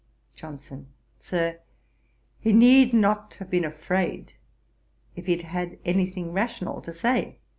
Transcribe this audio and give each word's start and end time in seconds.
JOHNSON. 0.33 0.87
'Sir, 1.19 1.59
he 2.39 2.53
need 2.53 2.91
not 2.91 3.35
have 3.35 3.51
been 3.51 3.63
afraid, 3.63 4.33
if 5.15 5.27
he 5.27 5.37
had 5.37 5.77
any 5.85 6.07
thing 6.07 6.31
rational 6.33 6.81
to 6.81 6.91
say. 6.91 7.37